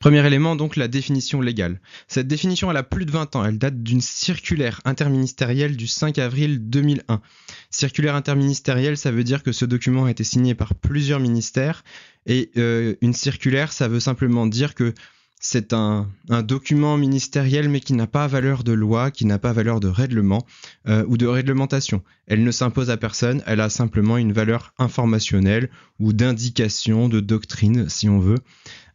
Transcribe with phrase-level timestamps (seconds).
[0.00, 1.78] Premier élément, donc la définition légale.
[2.08, 3.44] Cette définition, elle a plus de 20 ans.
[3.44, 7.20] Elle date d'une circulaire interministérielle du 5 avril 2001.
[7.68, 11.84] Circulaire interministérielle, ça veut dire que ce document a été signé par plusieurs ministères.
[12.24, 14.94] Et euh, une circulaire, ça veut simplement dire que
[15.42, 16.06] c'est un,
[16.44, 20.46] document ministériel mais qui n'a pas valeur de loi, qui n'a pas valeur de règlement
[20.86, 22.02] euh, ou de réglementation.
[22.26, 27.88] Elle ne s'impose à personne, elle a simplement une valeur informationnelle ou d'indication, de doctrine
[27.88, 28.38] si on veut.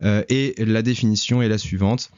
[0.03, 2.11] Euh, et la définition est la suivante.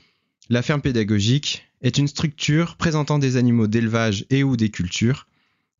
[0.49, 5.25] La ferme pédagogique est une structure présentant des animaux d'élevage et ou des cultures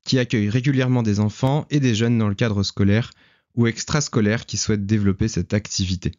[0.05, 3.11] qui accueille régulièrement des enfants et des jeunes dans le cadre scolaire
[3.55, 6.13] ou extrascolaire qui souhaitent développer cette activité.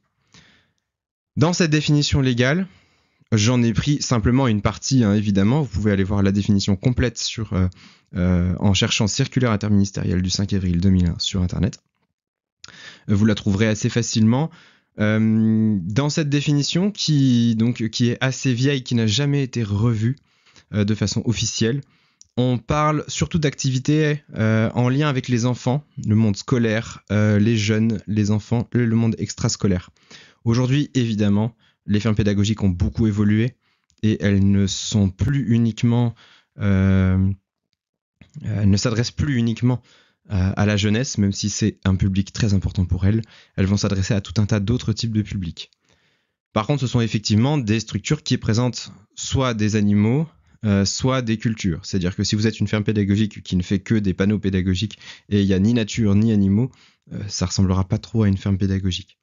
[1.39, 2.67] Dans cette définition légale,
[3.31, 5.63] j'en ai pris simplement une partie, hein, évidemment.
[5.63, 7.69] Vous pouvez aller voir la définition complète euh,
[8.17, 11.79] euh, en cherchant circulaire interministériel du 5 avril 2001 sur Internet.
[13.07, 14.51] Vous la trouverez assez facilement.
[14.99, 20.17] Euh, dans cette définition, qui, donc, qui est assez vieille, qui n'a jamais été revue
[20.73, 21.83] de façon officielle,
[22.37, 28.31] on parle surtout d'activités en lien avec les enfants, le monde scolaire, les jeunes, les
[28.31, 29.91] enfants, le monde extrascolaire.
[30.45, 31.55] Aujourd'hui, évidemment,
[31.87, 33.57] les fermes pédagogiques ont beaucoup évolué
[34.03, 36.15] et elles ne sont plus uniquement,
[36.61, 37.31] euh,
[38.43, 39.83] elles ne s'adressent plus uniquement
[40.29, 43.23] à, la jeunesse, même si c'est un public très important pour elles.
[43.57, 45.71] Elles vont s'adresser à tout un tas d'autres types de publics.
[46.53, 50.27] Par contre, ce sont effectivement des structures qui présentent soit des animaux,
[50.65, 51.81] euh, soit des cultures.
[51.85, 54.99] C'est-à-dire que si vous êtes une ferme pédagogique qui ne fait que des panneaux pédagogiques
[55.29, 56.71] et il n'y a ni nature ni animaux,
[57.13, 59.18] euh, ça ressemblera pas trop à une ferme pédagogique.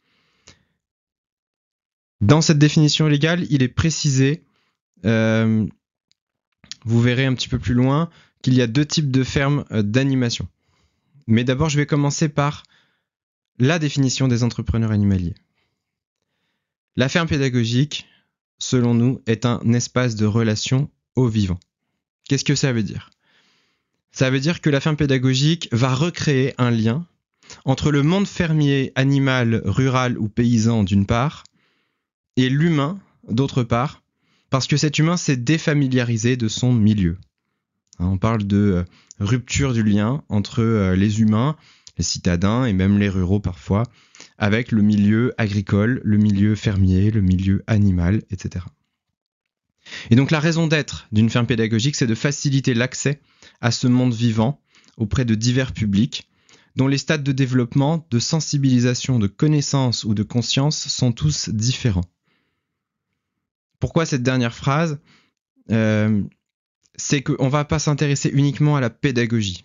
[2.22, 4.44] Dans cette définition légale, il est précisé,
[5.06, 5.66] euh,
[6.86, 8.10] vous verrez un petit peu plus loin,
[8.42, 10.48] qu'il y a deux types de fermes euh, d'animation.
[11.28, 12.64] Mais d'abord, je vais commencer par
[13.60, 15.36] la définition des entrepreneurs animaliers.
[16.96, 18.08] La ferme pédagogique,
[18.60, 21.60] selon nous, est un espace de relation au vivant.
[22.28, 23.12] Qu'est-ce que ça veut dire?
[24.12, 27.06] Ça veut dire que la ferme pédagogique va recréer un lien
[27.66, 31.44] entre le monde fermier, animal, rural ou paysan d'une part,
[32.38, 34.02] et l'humain, d'autre part,
[34.50, 37.18] parce que cet humain s'est défamiliarisé de son milieu.
[38.00, 38.84] Hein, on parle de euh,
[39.20, 41.56] rupture du lien entre euh, les humains,
[41.98, 43.84] les citadins et même les ruraux parfois,
[44.38, 48.66] avec le milieu agricole, le milieu fermier, le milieu animal, etc.
[50.10, 53.22] Et donc la raison d'être d'une ferme pédagogique, c'est de faciliter l'accès
[53.62, 54.60] à ce monde vivant
[54.98, 56.28] auprès de divers publics,
[56.76, 62.04] dont les stades de développement, de sensibilisation, de connaissance ou de conscience sont tous différents.
[63.80, 65.00] Pourquoi cette dernière phrase
[65.72, 66.22] euh,
[66.96, 69.62] C'est qu'on ne va pas s'intéresser uniquement à la pédagogie.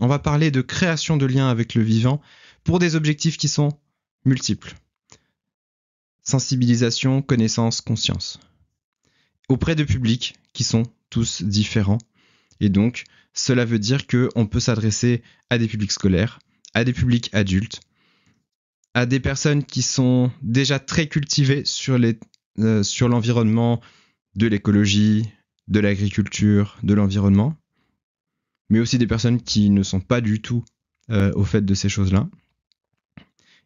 [0.00, 2.20] On va parler de création de liens avec le vivant
[2.64, 3.78] pour des objectifs qui sont
[4.24, 4.74] multiples.
[6.22, 8.40] Sensibilisation, connaissance, conscience.
[9.48, 11.98] Auprès de publics qui sont tous différents.
[12.60, 13.04] Et donc,
[13.34, 16.38] cela veut dire qu'on peut s'adresser à des publics scolaires,
[16.74, 17.80] à des publics adultes,
[18.94, 22.18] à des personnes qui sont déjà très cultivées sur les
[22.58, 23.80] euh, sur l'environnement,
[24.34, 25.28] de l'écologie,
[25.68, 27.56] de l'agriculture, de l'environnement,
[28.70, 30.64] mais aussi des personnes qui ne sont pas du tout
[31.10, 32.28] euh, au fait de ces choses-là.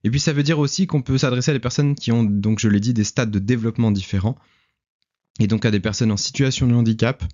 [0.05, 2.59] Et puis ça veut dire aussi qu'on peut s'adresser à des personnes qui ont, donc
[2.59, 4.37] je l'ai dit, des stades de développement différents,
[5.41, 7.25] et donc à des personnes en situation de handicap,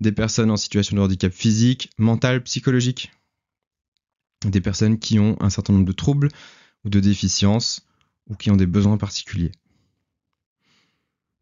[0.00, 3.12] des personnes en situation de handicap physique, mental, psychologique,
[4.44, 6.28] des personnes qui ont un certain nombre de troubles
[6.84, 7.86] ou de déficiences,
[8.28, 9.52] ou qui ont des besoins particuliers.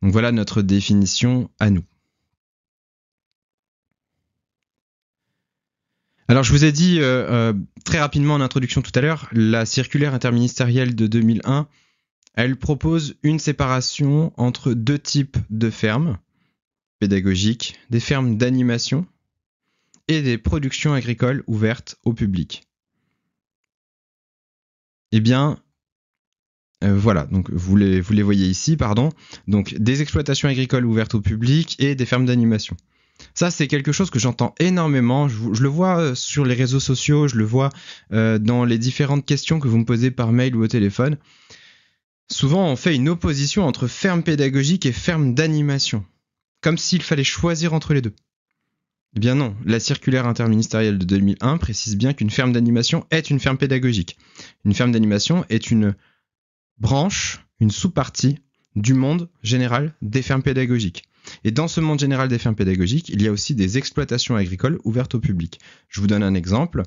[0.02, 1.84] Donc voilà notre définition à nous.
[6.28, 7.52] Alors je vous ai dit euh, euh,
[7.84, 11.66] très rapidement en introduction tout à l'heure, la circulaire interministérielle de 2001,
[12.34, 16.18] elle propose une séparation entre deux types de fermes
[17.00, 19.06] pédagogiques, des fermes d'animation
[20.06, 22.62] et des productions agricoles ouvertes au public.
[25.12, 25.58] Eh bien,
[26.82, 29.10] euh, voilà, donc vous les, voyez ici, pardon.
[29.48, 32.76] Donc des exploitations agricoles ouvertes au public et des fermes d'animation.
[33.34, 35.28] Ça, c'est quelque chose que j'entends énormément.
[35.28, 37.68] Je, le vois euh, sur les réseaux sociaux, je le vois
[38.12, 41.18] euh, dans les différentes questions que vous me posez par mail ou au téléphone.
[42.30, 46.04] Souvent, on fait une opposition entre ferme pédagogique et ferme d'animation,
[46.62, 48.14] comme s'il fallait choisir entre les deux.
[49.16, 53.40] Eh bien non, la circulaire interministérielle de 2001 précise bien qu'une ferme d'animation est une
[53.40, 54.16] ferme pédagogique.
[54.64, 55.96] Une ferme d'animation est une
[56.80, 58.38] branche, une sous-partie
[58.76, 61.04] du monde général des fermes pédagogiques.
[61.44, 64.80] Et dans ce monde général des fermes pédagogiques, il y a aussi des exploitations agricoles
[64.84, 65.60] ouvertes au public.
[65.88, 66.82] Je vous donne un exemple.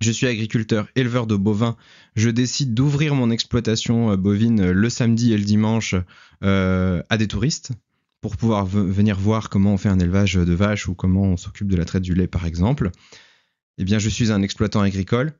[0.00, 1.76] je suis agriculteur, éleveur de bovins.
[2.16, 5.94] Je décide d'ouvrir mon exploitation bovine le samedi et le dimanche
[6.42, 7.72] à des touristes
[8.20, 11.68] pour pouvoir venir voir comment on fait un élevage de vaches ou comment on s'occupe
[11.68, 12.90] de la traite du lait, par exemple.
[13.78, 15.32] Eh bien, je suis un exploitant agricole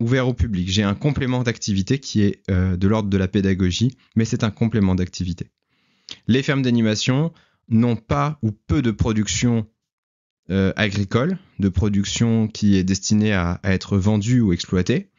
[0.00, 0.68] ouvert au public.
[0.68, 4.50] J'ai un complément d'activité qui est euh, de l'ordre de la pédagogie, mais c'est un
[4.50, 5.50] complément d'activité.
[6.26, 7.32] Les fermes d'animation
[7.68, 9.66] n'ont pas ou peu de production
[10.50, 15.10] euh, agricole, de production qui est destinée à, être vendue ou exploitée.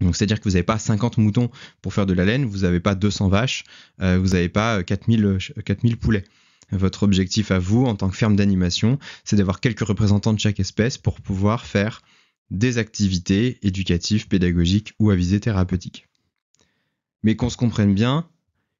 [0.00, 1.50] Donc, c'est-à-dire que vous n'avez pas 50 moutons
[1.82, 3.64] pour faire de la laine, vous n'avez pas 200 vaches,
[4.00, 6.24] euh, vous n'avez pas 4000, 4000 poulets.
[6.72, 10.60] Votre objectif à vous, en tant que ferme d'animation, c'est d'avoir quelques représentants de chaque
[10.60, 12.00] espèce pour pouvoir faire
[12.50, 16.08] des activités éducatives, pédagogiques ou à visée thérapeutique.
[17.22, 18.28] Mais qu'on se comprenne bien,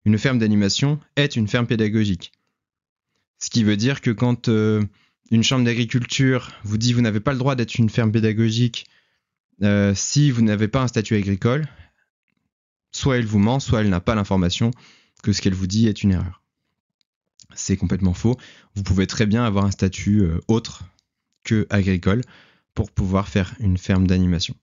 [0.04, 2.32] une ferme d'animation est une ferme pédagogique.
[3.38, 4.82] Ce qui veut dire que quand euh,
[5.30, 8.86] une chambre d'agriculture vous dit vous n'avez pas le droit d'être une ferme pédagogique
[9.62, 11.68] euh, si vous n'avez pas un statut agricole,
[12.92, 14.70] soit elle vous ment, soit elle n'a pas l'information
[15.22, 16.42] que ce qu'elle vous dit est une erreur.
[17.54, 18.38] C'est complètement faux.
[18.74, 20.84] Vous pouvez très bien avoir un statut euh, autre
[21.44, 22.22] que agricole
[22.80, 24.54] pour pouvoir faire une ferme d'animation.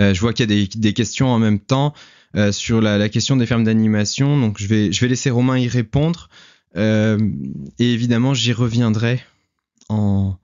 [0.00, 1.92] Euh, je vois qu'il y a des, questions en même temps
[2.34, 5.68] euh, sur la, question des fermes d'animation, donc je vais, je vais laisser Romain y
[5.68, 6.30] répondre.
[6.76, 7.18] Euh,
[7.78, 9.20] et évidemment, j'y reviendrai
[9.90, 10.38] en,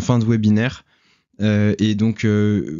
[0.00, 0.84] fin de webinaire.
[1.40, 2.24] et donc,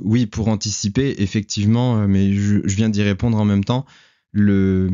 [0.05, 3.84] oui, pour anticiper, effectivement, mais je, je viens d'y répondre en même temps,
[4.31, 4.91] le,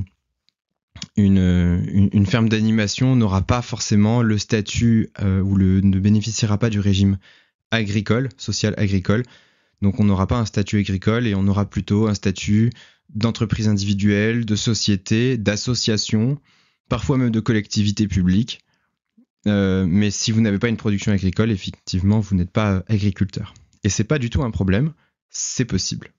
[1.16, 7.18] une, ferme d'animation n'aura pas forcément le statut euh, ou ne bénéficiera pas du régime
[7.70, 9.22] agricole, social agricole.
[9.82, 12.70] Donc on n'aura pas un statut agricole et on aura plutôt un statut
[13.14, 16.40] d'entreprise individuelle, de société, d'association,
[16.88, 18.60] parfois même de collectivité publique.
[19.46, 23.52] Euh, mais si vous n'avez pas une production agricole, effectivement, vous n'êtes pas agriculteur.
[23.82, 24.94] Et c'est pas du tout un problème,
[25.28, 26.12] c'est possible.